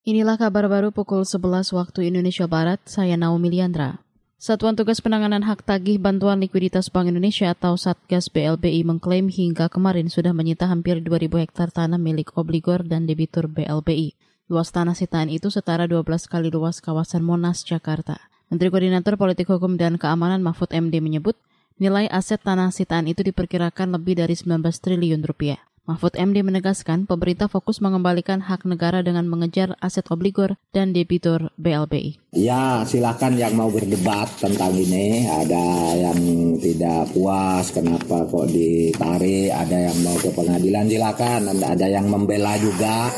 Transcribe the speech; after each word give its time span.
Inilah 0.00 0.40
kabar 0.40 0.64
baru 0.64 0.96
pukul 0.96 1.28
11 1.28 1.76
waktu 1.76 2.08
Indonesia 2.08 2.48
Barat, 2.48 2.80
saya 2.88 3.20
Naomi 3.20 3.52
Liandra. 3.52 4.00
Satuan 4.40 4.72
Tugas 4.72 5.04
Penanganan 5.04 5.44
Hak 5.44 5.68
Tagih 5.68 6.00
Bantuan 6.00 6.40
Likuiditas 6.40 6.88
Bank 6.88 7.12
Indonesia 7.12 7.52
atau 7.52 7.76
Satgas 7.76 8.32
BLBI 8.32 8.80
mengklaim 8.88 9.28
hingga 9.28 9.68
kemarin 9.68 10.08
sudah 10.08 10.32
menyita 10.32 10.72
hampir 10.72 11.04
2.000 11.04 11.44
hektar 11.44 11.68
tanah 11.68 12.00
milik 12.00 12.32
obligor 12.32 12.80
dan 12.80 13.04
debitur 13.04 13.44
BLBI. 13.44 14.16
Luas 14.48 14.72
tanah 14.72 14.96
sitaan 14.96 15.28
itu 15.28 15.52
setara 15.52 15.84
12 15.84 16.00
kali 16.32 16.48
luas 16.48 16.80
kawasan 16.80 17.20
Monas, 17.20 17.60
Jakarta. 17.68 18.24
Menteri 18.48 18.72
Koordinator 18.72 19.20
Politik 19.20 19.52
Hukum 19.52 19.76
dan 19.76 20.00
Keamanan 20.00 20.40
Mahfud 20.40 20.72
MD 20.72 21.04
menyebut, 21.04 21.36
nilai 21.76 22.08
aset 22.08 22.40
tanah 22.40 22.72
sitaan 22.72 23.04
itu 23.04 23.20
diperkirakan 23.20 24.00
lebih 24.00 24.16
dari 24.16 24.32
19 24.32 24.64
triliun 24.64 25.20
rupiah. 25.28 25.60
Mahfud 25.90 26.14
MD 26.14 26.46
menegaskan 26.46 27.10
pemerintah 27.10 27.50
fokus 27.50 27.82
mengembalikan 27.82 28.38
hak 28.46 28.62
negara 28.62 29.02
dengan 29.02 29.26
mengejar 29.26 29.74
aset 29.82 30.06
obligor 30.14 30.54
dan 30.70 30.94
debitur 30.94 31.50
BLBI. 31.58 32.30
Ya, 32.30 32.86
silakan 32.86 33.34
yang 33.34 33.58
mau 33.58 33.74
berdebat 33.74 34.30
tentang 34.38 34.70
ini. 34.78 35.26
Ada 35.26 35.66
yang 35.98 36.18
tidak 36.62 37.10
puas, 37.10 37.74
kenapa 37.74 38.22
kok 38.22 38.46
ditarik, 38.54 39.50
ada 39.50 39.90
yang 39.90 39.98
mau 40.06 40.14
ke 40.14 40.30
pengadilan, 40.30 40.86
silakan. 40.86 41.58
Ada 41.58 41.86
yang 41.90 42.06
membela 42.06 42.54
juga, 42.62 43.10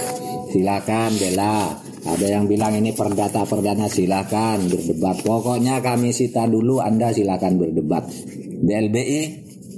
silakan 0.48 1.12
bela. 1.20 1.76
Ada 2.08 2.40
yang 2.40 2.48
bilang 2.48 2.72
ini 2.72 2.96
perdata 2.96 3.44
perdana 3.44 3.84
silakan 3.84 4.72
berdebat. 4.72 5.20
Pokoknya 5.20 5.84
kami 5.84 6.16
sita 6.16 6.48
dulu, 6.48 6.80
Anda 6.80 7.12
silakan 7.12 7.60
berdebat. 7.60 8.08
BLBI 8.64 9.20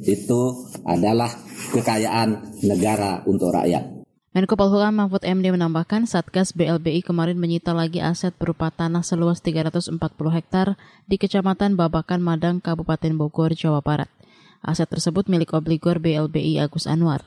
itu 0.07 0.43
adalah 0.87 1.43
kekayaan 1.75 2.63
negara 2.63 3.27
untuk 3.27 3.51
rakyat. 3.51 4.07
Menko 4.35 4.59
Polhukam 4.59 4.99
Mahfud 4.99 5.23
MD 5.23 5.55
menambahkan 5.55 6.11
Satgas 6.11 6.51
BLBI 6.59 7.07
kemarin 7.07 7.39
menyita 7.39 7.71
lagi 7.71 8.03
aset 8.03 8.35
berupa 8.35 8.67
tanah 8.67 9.07
seluas 9.07 9.39
340 9.39 9.95
hektar 10.35 10.75
di 11.07 11.23
Kecamatan 11.23 11.79
Babakan 11.79 12.19
Madang, 12.19 12.59
Kabupaten 12.59 13.15
Bogor, 13.15 13.55
Jawa 13.55 13.79
Barat. 13.79 14.11
Aset 14.59 14.91
tersebut 14.91 15.31
milik 15.31 15.55
obligor 15.55 16.03
BLBI 16.03 16.59
Agus 16.59 16.91
Anwar. 16.91 17.23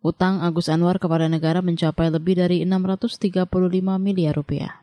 Utang 0.00 0.40
Agus 0.40 0.72
Anwar 0.72 0.96
kepada 0.96 1.28
negara 1.28 1.60
mencapai 1.60 2.08
lebih 2.08 2.40
dari 2.40 2.64
635 2.64 3.20
miliar 4.00 4.32
rupiah. 4.32 4.79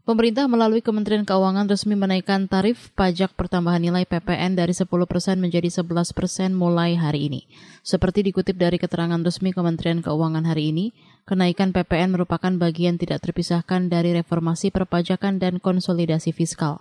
Pemerintah 0.00 0.48
melalui 0.48 0.80
Kementerian 0.80 1.28
Keuangan 1.28 1.68
resmi 1.68 1.92
menaikkan 1.92 2.48
tarif 2.48 2.88
pajak 2.96 3.36
pertambahan 3.36 3.84
nilai 3.84 4.08
PPN 4.08 4.56
dari 4.56 4.72
10% 4.72 4.88
menjadi 5.36 5.68
11% 5.68 6.56
mulai 6.56 6.96
hari 6.96 7.28
ini. 7.28 7.44
Seperti 7.84 8.24
dikutip 8.24 8.56
dari 8.56 8.80
keterangan 8.80 9.20
resmi 9.20 9.52
Kementerian 9.52 10.00
Keuangan 10.00 10.48
hari 10.48 10.72
ini, 10.72 10.96
kenaikan 11.28 11.76
PPN 11.76 12.16
merupakan 12.16 12.48
bagian 12.56 12.96
tidak 12.96 13.20
terpisahkan 13.20 13.92
dari 13.92 14.16
reformasi 14.16 14.72
perpajakan 14.72 15.36
dan 15.36 15.60
konsolidasi 15.60 16.32
fiskal. 16.32 16.80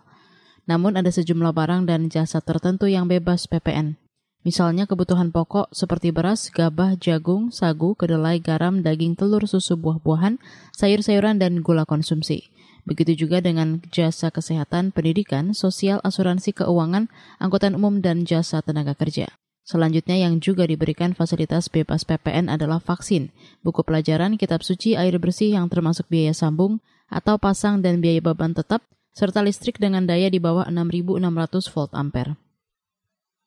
Namun 0.63 0.95
ada 0.95 1.11
sejumlah 1.11 1.51
barang 1.51 1.91
dan 1.91 2.07
jasa 2.07 2.39
tertentu 2.39 2.87
yang 2.87 3.11
bebas 3.11 3.51
PPN. 3.51 3.98
Misalnya 4.39 4.87
kebutuhan 4.87 5.35
pokok 5.35 5.67
seperti 5.75 6.15
beras, 6.15 6.47
gabah, 6.47 6.95
jagung, 6.95 7.51
sagu, 7.51 7.91
kedelai, 7.91 8.39
garam, 8.39 8.79
daging, 8.79 9.19
telur, 9.19 9.43
susu, 9.43 9.75
buah-buahan, 9.75 10.39
sayur-sayuran, 10.79 11.43
dan 11.43 11.59
gula 11.59 11.83
konsumsi. 11.83 12.47
Begitu 12.87 13.27
juga 13.27 13.43
dengan 13.43 13.83
jasa 13.91 14.31
kesehatan, 14.31 14.95
pendidikan, 14.95 15.51
sosial, 15.51 15.99
asuransi 16.07 16.55
keuangan, 16.55 17.11
angkutan 17.43 17.75
umum, 17.75 17.99
dan 17.99 18.23
jasa 18.23 18.63
tenaga 18.63 18.95
kerja. 18.95 19.27
Selanjutnya 19.67 20.17
yang 20.17 20.41
juga 20.41 20.65
diberikan 20.65 21.13
fasilitas 21.13 21.69
bebas 21.69 22.01
PPN 22.01 22.49
adalah 22.49 22.81
vaksin, 22.81 23.29
buku 23.61 23.85
pelajaran, 23.85 24.39
kitab 24.39 24.65
suci, 24.65 24.97
air 24.97 25.13
bersih 25.21 25.53
yang 25.53 25.69
termasuk 25.69 26.09
biaya 26.09 26.33
sambung, 26.33 26.81
atau 27.11 27.37
pasang 27.37 27.83
dan 27.85 28.01
biaya 28.01 28.23
beban 28.23 28.55
tetap, 28.55 28.81
serta 29.13 29.45
listrik 29.45 29.77
dengan 29.77 30.09
daya 30.09 30.31
di 30.31 30.41
bawah 30.41 30.65
6.600 30.65 31.69
volt 31.75 31.91
ampere. 31.93 32.48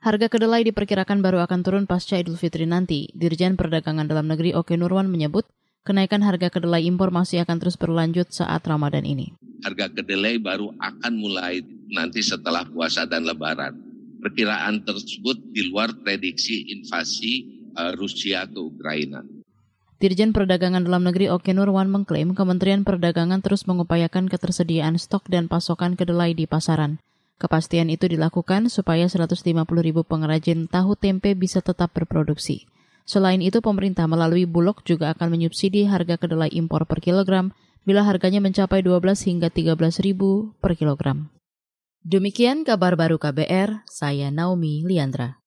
Harga 0.02 0.26
kedelai 0.26 0.66
diperkirakan 0.66 1.22
baru 1.22 1.46
akan 1.46 1.62
turun 1.62 1.84
pasca 1.86 2.18
Idul 2.18 2.34
Fitri 2.34 2.66
nanti. 2.66 3.06
Dirjen 3.14 3.54
Perdagangan 3.54 4.10
Dalam 4.10 4.26
Negeri 4.26 4.50
Oke 4.50 4.74
Nurwan 4.74 5.06
menyebut, 5.06 5.46
Kenaikan 5.82 6.22
harga 6.22 6.46
kedelai 6.46 6.86
impor 6.86 7.10
masih 7.10 7.42
akan 7.42 7.58
terus 7.58 7.74
berlanjut 7.74 8.30
saat 8.30 8.62
Ramadan 8.62 9.02
ini. 9.02 9.34
Harga 9.66 9.90
kedelai 9.90 10.38
baru 10.38 10.70
akan 10.78 11.12
mulai 11.18 11.58
nanti 11.90 12.22
setelah 12.22 12.62
puasa 12.70 13.02
dan 13.02 13.26
lebaran. 13.26 13.74
Perkiraan 14.22 14.86
tersebut 14.86 15.42
di 15.50 15.66
luar 15.66 15.90
prediksi 16.06 16.70
invasi 16.70 17.66
uh, 17.74 17.98
Rusia 17.98 18.46
ke 18.46 18.62
Ukraina. 18.62 19.26
Dirjen 19.98 20.30
Perdagangan 20.30 20.86
Dalam 20.86 21.02
Negeri 21.02 21.34
Oke 21.34 21.50
Nurwan 21.50 21.90
mengklaim 21.90 22.30
Kementerian 22.38 22.86
Perdagangan 22.86 23.42
terus 23.42 23.66
mengupayakan 23.66 24.30
ketersediaan 24.30 25.02
stok 25.02 25.26
dan 25.26 25.50
pasokan 25.50 25.98
kedelai 25.98 26.30
di 26.30 26.46
pasaran. 26.46 27.02
Kepastian 27.42 27.90
itu 27.90 28.06
dilakukan 28.06 28.70
supaya 28.70 29.10
150 29.10 29.42
ribu 29.82 30.06
pengrajin 30.06 30.70
tahu 30.70 30.94
tempe 30.94 31.34
bisa 31.34 31.58
tetap 31.58 31.90
berproduksi. 31.90 32.70
Selain 33.02 33.42
itu, 33.42 33.58
pemerintah 33.58 34.06
melalui 34.06 34.46
Bulog 34.46 34.86
juga 34.86 35.10
akan 35.10 35.34
menyubsidi 35.34 35.90
harga 35.90 36.22
kedelai 36.22 36.54
impor 36.54 36.86
per 36.86 37.02
kilogram 37.02 37.50
bila 37.82 38.06
harganya 38.06 38.38
mencapai 38.38 38.78
12 38.86 39.26
hingga 39.26 39.50
13 39.50 39.74
ribu 40.06 40.54
per 40.62 40.78
kilogram. 40.78 41.34
Demikian 42.06 42.62
kabar 42.62 42.94
baru 42.94 43.18
KBR, 43.18 43.86
saya 43.90 44.30
Naomi 44.30 44.86
Liandra. 44.86 45.38